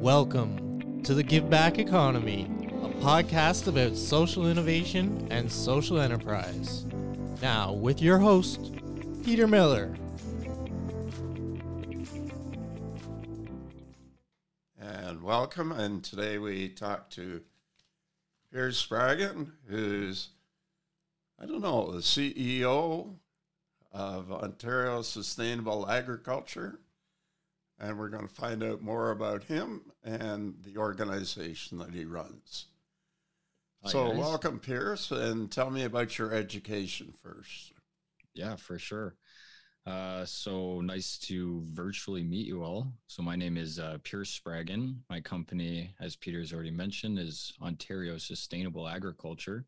[0.00, 2.50] Welcome to the Give Back Economy,
[2.82, 6.86] a podcast about social innovation and social enterprise.
[7.42, 8.72] Now, with your host,
[9.22, 9.94] Peter Miller.
[14.80, 15.70] And welcome.
[15.70, 17.42] And today we talk to
[18.50, 20.30] Pierce Spraggen, who's,
[21.38, 23.16] I don't know, the CEO
[23.92, 26.78] of Ontario Sustainable Agriculture.
[27.80, 32.66] And we're going to find out more about him and the organization that he runs.
[33.82, 34.18] Hi, so, guys.
[34.18, 37.72] welcome, Pierce, and tell me about your education first.
[38.34, 39.16] Yeah, for sure.
[39.86, 42.92] Uh, so nice to virtually meet you all.
[43.06, 44.96] So my name is uh, Pierce Spraggen.
[45.08, 49.64] My company, as Peter's already mentioned, is Ontario Sustainable Agriculture.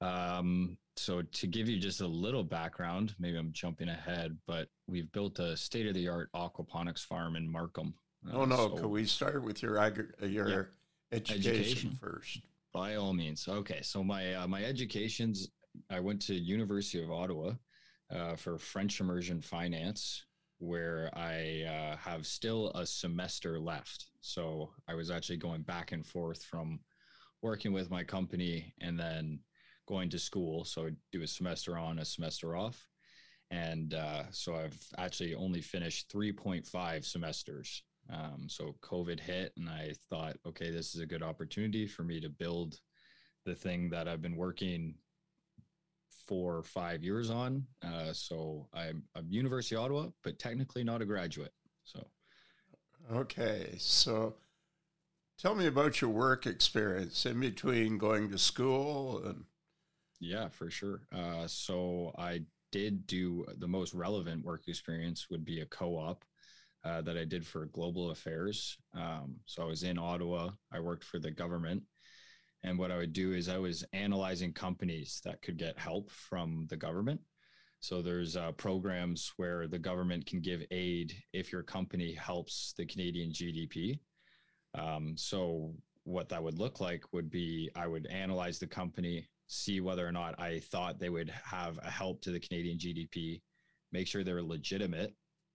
[0.00, 5.10] Um, so to give you just a little background, maybe I'm jumping ahead, but we've
[5.12, 7.94] built a state-of-the-art aquaponics farm in Markham.
[8.32, 10.70] Oh, Uh, no, so- could we start with your, agri- uh, your
[11.12, 11.90] education, Education.
[11.92, 12.40] first?
[12.72, 13.48] By all means.
[13.48, 15.48] Okay, so my uh, my education's
[15.90, 17.54] I went to University of Ottawa
[18.12, 20.24] uh, for French immersion finance,
[20.58, 24.06] where I uh, have still a semester left.
[24.20, 26.78] So I was actually going back and forth from
[27.42, 29.40] working with my company and then
[29.90, 30.64] going to school.
[30.64, 32.86] So I'd do a semester on, a semester off.
[33.50, 37.82] And uh, so I've actually only finished 3.5 semesters.
[38.08, 42.20] Um, so COVID hit, and I thought, okay, this is a good opportunity for me
[42.20, 42.78] to build
[43.44, 44.94] the thing that I've been working
[46.26, 47.66] four or five years on.
[47.84, 51.52] Uh, so I'm, I'm University of Ottawa, but technically not a graduate.
[51.82, 52.06] So
[53.12, 54.34] Okay, so
[55.36, 59.44] tell me about your work experience in between going to school and
[60.20, 61.02] Yeah, for sure.
[61.12, 66.24] Uh, so I did do the most relevant work experience would be a co-op
[66.84, 68.76] uh, that I did for global affairs.
[68.94, 70.50] Um, so I was in Ottawa.
[70.72, 71.82] I worked for the government,
[72.62, 76.66] and what I would do is I was analyzing companies that could get help from
[76.68, 77.20] the government.
[77.80, 82.84] So there's uh, programs where the government can give aid if your company helps the
[82.84, 84.00] Canadian GDP.
[84.78, 89.80] Um, so what that would look like would be I would analyze the company, see
[89.80, 93.40] whether or not I thought they would have a help to the Canadian GDP,
[93.90, 95.12] make sure they're legitimate.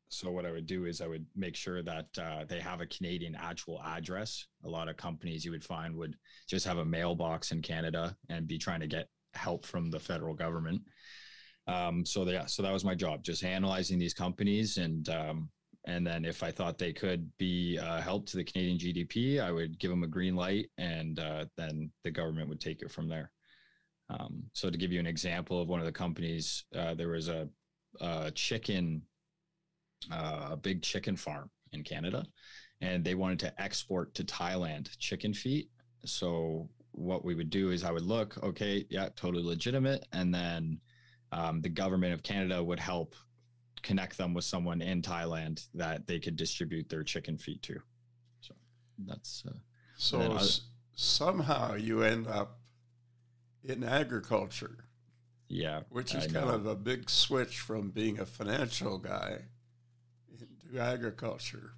[0.09, 2.85] So what I would do is I would make sure that uh, they have a
[2.87, 4.47] Canadian actual address.
[4.65, 6.15] A lot of companies you would find would
[6.47, 10.33] just have a mailbox in Canada and be trying to get help from the federal
[10.33, 10.81] government.
[11.67, 15.49] Um, so yeah, so that was my job, just analyzing these companies and um,
[15.87, 19.51] and then if I thought they could be uh, help to the Canadian GDP, I
[19.51, 23.07] would give them a green light, and uh, then the government would take it from
[23.07, 23.31] there.
[24.09, 27.27] Um, so to give you an example of one of the companies, uh, there was
[27.27, 27.47] a,
[28.01, 29.01] a chicken,
[30.11, 32.25] uh, a big chicken farm in Canada,
[32.81, 35.69] and they wanted to export to Thailand chicken feet.
[36.05, 40.79] So what we would do is I would look, okay, yeah, totally legitimate, and then
[41.31, 43.15] um, the government of Canada would help
[43.81, 47.79] connect them with someone in Thailand that they could distribute their chicken feet to.
[48.41, 48.55] So
[49.05, 49.57] that's uh,
[49.97, 50.37] so
[50.95, 52.59] somehow you end up
[53.67, 54.85] in agriculture,
[55.47, 56.53] yeah, which I is kind know.
[56.53, 59.39] of a big switch from being a financial guy
[60.31, 61.73] into agriculture.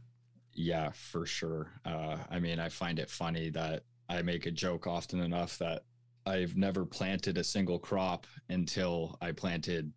[0.53, 1.71] Yeah, for sure.
[1.85, 5.83] Uh, I mean, I find it funny that I make a joke often enough that
[6.25, 9.93] I've never planted a single crop until I planted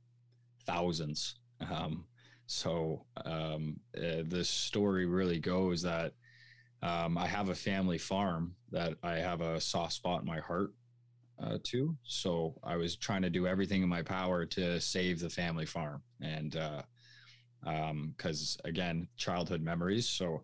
[0.67, 1.37] thousands.
[1.61, 2.05] Um,
[2.47, 6.13] so um, uh, the story really goes that
[6.83, 10.73] um, I have a family farm that I have a soft spot in my heart
[11.43, 11.97] uh, to.
[12.05, 16.03] So I was trying to do everything in my power to save the family farm.
[16.21, 16.83] And uh,
[17.63, 20.09] because again, childhood memories.
[20.09, 20.43] So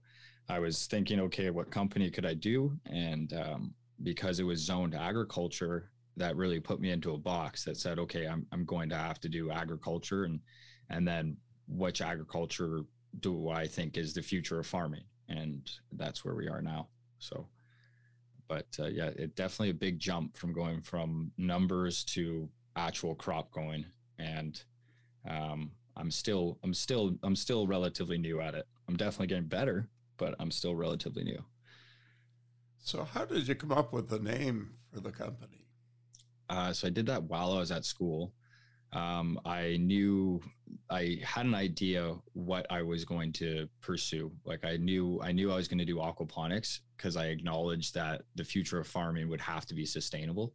[0.49, 2.77] I was thinking, okay, what company could I do?
[2.87, 7.77] And um, because it was zoned agriculture, that really put me into a box that
[7.77, 10.41] said, okay, I'm, I'm going to have to do agriculture and
[10.89, 11.37] and then
[11.69, 12.83] which agriculture
[13.21, 15.05] do I think is the future of farming?
[15.29, 16.89] And that's where we are now.
[17.19, 17.49] So,
[18.49, 23.51] but uh, yeah, it definitely a big jump from going from numbers to actual crop
[23.51, 23.85] going.
[24.19, 24.63] And
[25.29, 28.67] um, I'm still, I'm still, I'm still relatively new at it.
[28.89, 31.43] I'm definitely getting better, but I'm still relatively new.
[32.79, 35.67] So how did you come up with the name for the company?
[36.49, 38.33] Uh, so I did that while I was at school.
[38.93, 40.41] Um, I knew
[40.91, 44.31] I had an idea what I was going to pursue.
[44.45, 48.23] Like I knew I knew I was going to do aquaponics because I acknowledged that
[48.37, 50.55] the future of farming would have to be sustainable.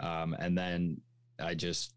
[0.00, 1.00] Um, and then
[1.38, 1.94] I just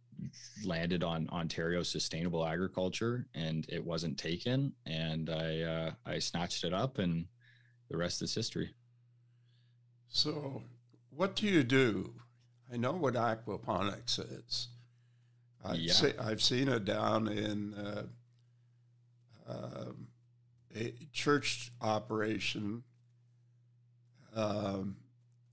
[0.66, 4.74] landed on Ontario sustainable agriculture, and it wasn't taken.
[4.86, 7.26] And I uh, I snatched it up, and
[7.90, 8.74] the rest is history.
[10.10, 10.64] So,
[11.10, 12.14] what do you do?
[12.72, 14.68] I know what aquaponics is.
[15.64, 15.94] I've, Yeah.
[15.94, 18.04] se- I've seen it down in uh,
[19.48, 20.08] um,
[20.76, 22.84] a church operation
[24.36, 24.98] um,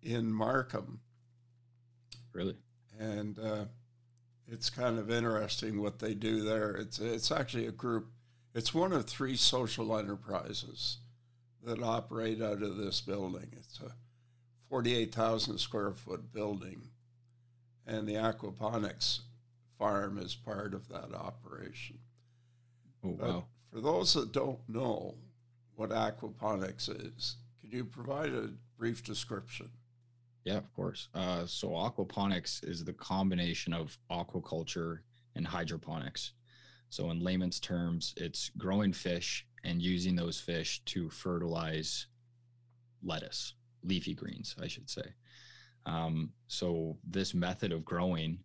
[0.03, 1.01] in Markham,
[2.33, 2.57] Really?
[2.99, 3.65] and uh,
[4.49, 6.73] it's kind of interesting what they do there.
[6.75, 8.11] It's it's actually a group.
[8.55, 10.99] It's one of three social enterprises
[11.65, 13.53] that operate out of this building.
[13.57, 13.93] It's a
[14.69, 16.89] forty-eight thousand square foot building,
[17.87, 19.21] and the aquaponics
[19.81, 21.99] farm is part of that operation.
[23.03, 23.45] Oh But wow.
[23.73, 25.15] for those that don't know
[25.75, 29.71] what aquaponics is, can you provide a brief description?
[30.45, 31.09] Yeah, of course.
[31.15, 34.99] Uh, so aquaponics is the combination of aquaculture
[35.35, 36.33] and hydroponics.
[36.91, 42.07] So in layman's terms, it's growing fish and using those fish to fertilize
[43.03, 45.15] lettuce, leafy greens, I should say.
[45.87, 48.41] Um, so this method of growing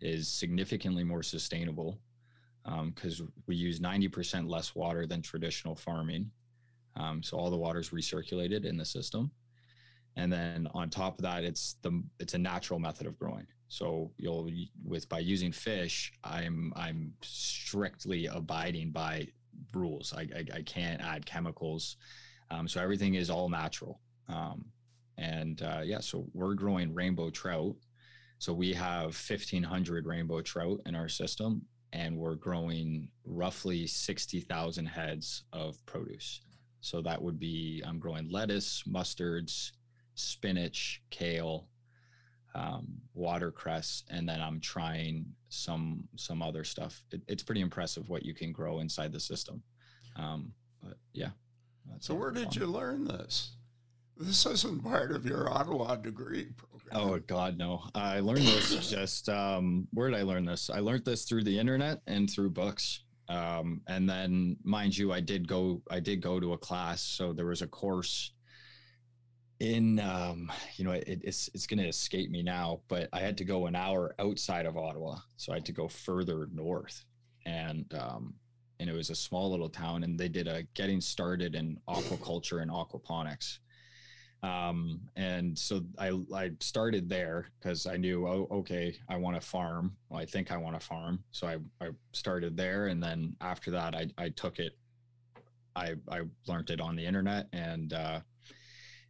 [0.00, 1.98] is significantly more sustainable
[2.94, 6.30] because we use 90% less water than traditional farming.
[6.96, 9.30] Um, so all the water is recirculated in the system.
[10.16, 13.46] And then on top of that it's the it's a natural method of growing.
[13.68, 14.48] So you'll
[14.84, 19.28] with by using fish i'm i'm strictly abiding by
[19.74, 20.14] rules.
[20.16, 21.96] I i, I can't add chemicals.
[22.50, 24.00] Um, so everything is all natural.
[24.28, 24.64] Um,
[25.18, 27.76] and uh, yeah so we're growing rainbow trout
[28.38, 31.62] so we have 1500 rainbow trout in our system
[31.92, 36.40] and we're growing roughly 60000 heads of produce
[36.80, 39.72] so that would be i'm growing lettuce mustards
[40.16, 41.68] spinach, kale,
[42.54, 47.02] um, watercress, and then I'm trying some some other stuff.
[47.12, 49.62] It, it's pretty impressive what you can grow inside the system.
[50.16, 51.30] Um, but yeah.
[52.00, 52.54] So, where did fun.
[52.54, 53.52] you learn this?
[54.16, 56.75] This isn't part of your Ottawa degree program.
[56.92, 57.82] Oh God, no!
[57.94, 60.70] I learned this just um, where did I learn this?
[60.70, 63.02] I learned this through the internet and through books.
[63.28, 65.82] Um, and then, mind you, I did go.
[65.90, 68.32] I did go to a class, so there was a course
[69.60, 73.38] in um you know it, it's it's going to escape me now but i had
[73.38, 77.04] to go an hour outside of ottawa so i had to go further north
[77.46, 78.34] and um
[78.78, 82.60] and it was a small little town and they did a getting started in aquaculture
[82.60, 83.60] and aquaponics
[84.42, 89.46] um and so i i started there because i knew oh okay i want to
[89.46, 89.96] farm.
[90.08, 91.22] Well, i think i want to farm.
[91.32, 94.72] So i i started there and then after that i i took it.
[95.74, 98.20] I i learned it on the internet and uh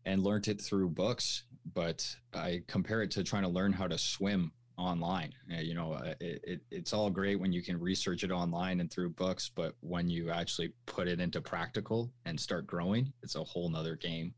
[0.04, 1.44] and learned it through books
[1.74, 5.32] but i compare it to trying to learn how to swim online.
[5.52, 8.80] Uh, you know uh, it, it, it's all great when you can research it online
[8.80, 13.36] and through books but when you actually put it into practical and start growing it's
[13.36, 14.34] a whole nother game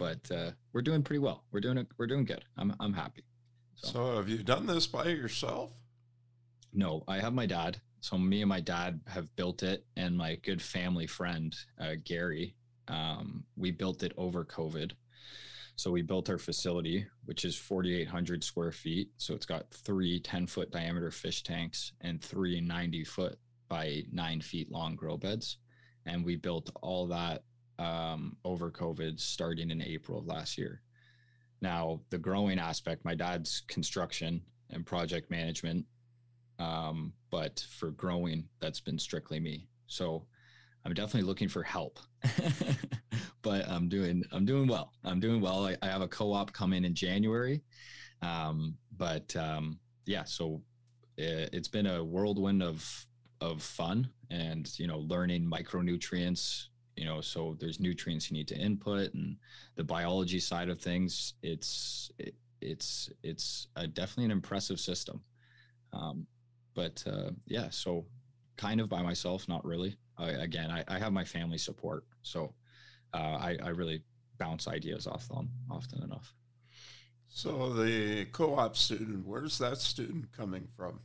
[0.00, 3.24] but uh, we're doing pretty well we're doing we're doing good i'm, I'm happy
[3.82, 5.70] So, have you done this by yourself?
[6.72, 7.80] No, I have my dad.
[8.00, 12.56] So me and my dad have built it, and my good family friend uh, Gary,
[12.88, 14.92] um, we built it over COVID.
[15.76, 19.08] So we built our facility, which is 4,800 square feet.
[19.16, 24.42] So it's got three 10 foot diameter fish tanks and three 90 foot by nine
[24.42, 25.56] feet long grow beds.
[26.04, 27.44] And we built all that
[27.80, 30.82] um, over COVID starting in April of last year.
[31.60, 35.84] Now, the growing aspect, my dad's construction and project management
[36.60, 39.66] um, but for growing that's been strictly me.
[39.86, 40.26] So
[40.86, 41.98] i'm definitely looking for help
[43.42, 44.92] but i'm doing i'm doing well.
[45.04, 45.66] I'm doing well.
[45.66, 47.62] I, I have a co-op coming in january
[48.22, 50.62] um, but um, yeah so
[51.18, 53.06] it, it's been a whirlwind of
[53.40, 56.66] of fun and you know learning micronutrients
[56.96, 59.36] you know so there's nutrients you need to input and
[59.76, 65.22] the biology side of things it's it, it's it's a, definitely an impressive system
[65.92, 66.26] um,
[66.74, 68.06] but uh, yeah, so
[68.56, 69.96] kind of by myself, not really.
[70.18, 72.54] I, again, I, I have my family support, so
[73.14, 74.02] uh, I, I really
[74.38, 76.34] bounce ideas off them often enough.
[77.28, 81.00] So, the co op student, where's that student coming from?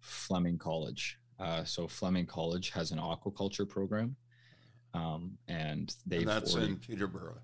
[0.00, 1.18] Fleming College.
[1.38, 4.16] Uh, so Fleming College has an aquaculture program,
[4.94, 7.40] um, and they've And that's already- in Peterborough.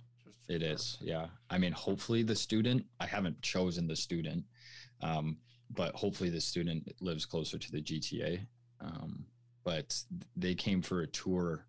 [0.49, 1.27] It is, yeah.
[1.51, 2.87] I mean, hopefully the student.
[3.01, 4.45] I haven't chosen the student,
[5.01, 5.39] um,
[5.71, 8.47] but hopefully the student lives closer to the GTA.
[8.81, 9.27] Um,
[9.65, 10.01] but
[10.37, 11.67] they came for a tour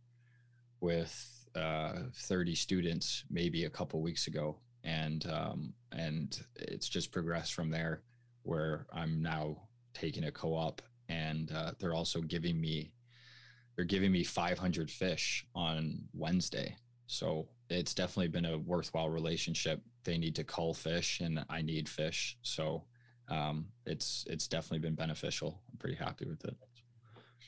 [0.79, 7.55] with uh, 30 students maybe a couple weeks ago, and um, and it's just progressed
[7.55, 8.03] from there.
[8.43, 9.63] Where I'm now
[9.95, 12.91] taking a co-op, and uh, they're also giving me
[13.77, 16.75] they're giving me 500 fish on Wednesday.
[17.05, 19.81] So it's definitely been a worthwhile relationship.
[20.03, 22.83] They need to cull fish, and I need fish, so
[23.29, 25.61] um, it's it's definitely been beneficial.
[25.71, 26.55] I'm pretty happy with it.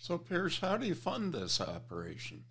[0.01, 2.43] So, Pierce, how do you fund this operation?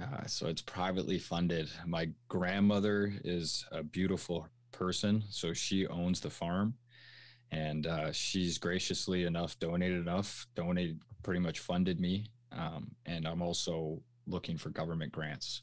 [0.00, 1.68] Uh, so it's privately funded.
[1.86, 6.74] My grandmother is a beautiful person, so she owns the farm,
[7.50, 13.42] and uh, she's graciously enough donated enough, donated pretty much funded me, um, and I'm
[13.42, 15.62] also looking for government grants.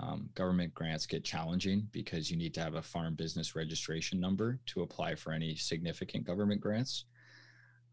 [0.00, 4.60] Um, government grants get challenging because you need to have a farm business registration number
[4.66, 7.04] to apply for any significant government grants.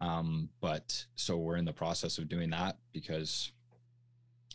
[0.01, 3.51] Um, but so we're in the process of doing that because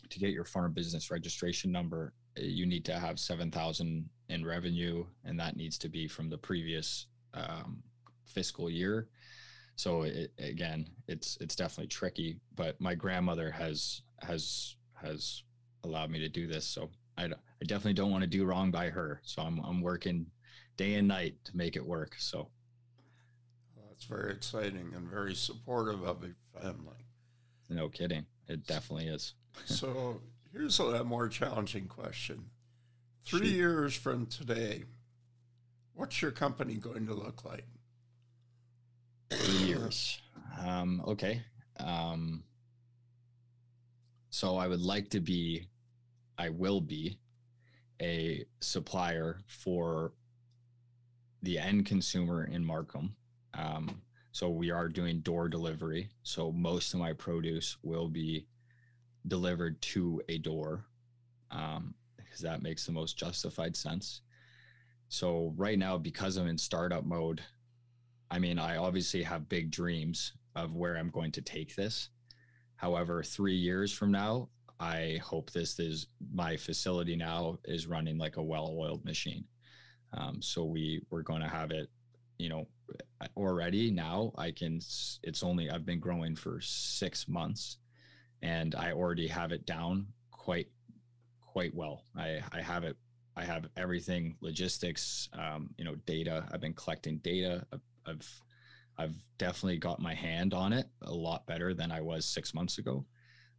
[0.09, 5.05] to get your farm business registration number, eh, you need to have 7,000 in revenue,
[5.25, 7.83] and that needs to be from the previous um,
[8.25, 9.07] fiscal year.
[9.81, 12.37] So it, again, it's it's definitely tricky.
[12.55, 15.41] But my grandmother has has has
[15.83, 18.91] allowed me to do this, so I, I definitely don't want to do wrong by
[18.91, 19.21] her.
[19.23, 20.27] So I'm I'm working
[20.77, 22.13] day and night to make it work.
[22.19, 22.49] So
[23.87, 27.07] that's very exciting and very supportive of your family.
[27.67, 29.33] No kidding, it definitely is.
[29.65, 30.21] so
[30.53, 32.51] here's a more challenging question.
[33.25, 33.55] Three Shoot.
[33.55, 34.83] years from today,
[35.95, 37.65] what's your company going to look like?
[39.67, 40.19] Years.
[40.59, 41.41] Um, okay.
[41.79, 42.43] Um,
[44.31, 45.67] so I would like to be,
[46.37, 47.19] I will be
[48.01, 50.13] a supplier for
[51.43, 53.15] the end consumer in Markham.
[53.53, 54.01] Um,
[54.31, 56.09] so we are doing door delivery.
[56.23, 58.47] So most of my produce will be
[59.27, 60.85] delivered to a door
[61.51, 64.21] um, because that makes the most justified sense.
[65.09, 67.41] So right now, because I'm in startup mode,
[68.31, 72.09] I mean, I obviously have big dreams of where I'm going to take this.
[72.77, 74.47] However, three years from now,
[74.79, 79.43] I hope this is my facility now is running like a well-oiled machine.
[80.13, 81.89] Um, so we we're going to have it,
[82.37, 82.67] you know,
[83.37, 84.31] already now.
[84.37, 84.79] I can.
[85.23, 87.77] It's only I've been growing for six months,
[88.41, 90.67] and I already have it down quite
[91.41, 92.05] quite well.
[92.17, 92.97] I I have it.
[93.35, 96.45] I have everything logistics, um, you know, data.
[96.51, 97.65] I've been collecting data.
[97.71, 98.41] I've, I've
[98.97, 102.77] I've definitely got my hand on it a lot better than I was six months
[102.77, 103.05] ago.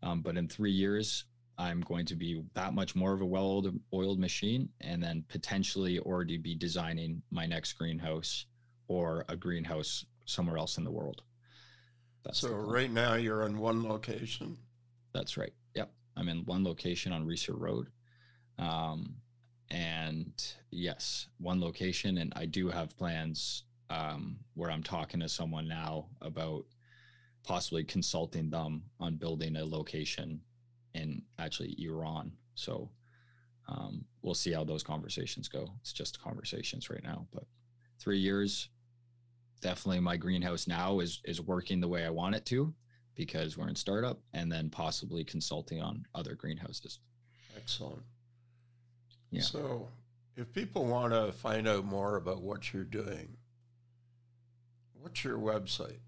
[0.02, 1.24] Um, but in three years,
[1.58, 5.98] I'm going to be that much more of a well oiled machine and then potentially
[6.00, 8.46] already be designing my next greenhouse
[8.88, 11.22] or a greenhouse somewhere else in the world.
[12.24, 14.56] That's so right now you're in one location.
[15.12, 15.52] That's right.
[15.74, 15.90] Yep.
[16.16, 17.88] I'm in one location on Reesor Road.
[18.58, 19.16] Um,
[19.70, 20.32] and
[20.70, 22.18] yes, one location.
[22.18, 26.64] And I do have plans um, where I'm talking to someone now about
[27.44, 30.40] possibly consulting them on building a location
[30.94, 32.32] in actually Iran.
[32.54, 32.90] So
[33.68, 35.68] um, we'll see how those conversations go.
[35.80, 37.44] It's just conversations right now, but
[37.98, 38.68] three years,
[39.60, 42.74] definitely my greenhouse now is is working the way I want it to
[43.14, 47.00] because we're in startup and then possibly consulting on other greenhouses.
[47.56, 48.02] Excellent.
[49.30, 49.42] Yeah.
[49.42, 49.88] So
[50.36, 53.36] if people want to find out more about what you're doing,
[55.02, 55.98] what's your website?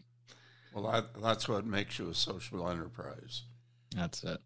[0.74, 3.44] Well, that, that's what makes you a social enterprise.
[3.96, 4.40] That's it.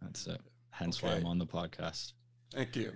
[0.00, 0.40] That's it.
[0.70, 1.08] Hence okay.
[1.08, 2.12] why I'm on the podcast.
[2.52, 2.92] Thank you.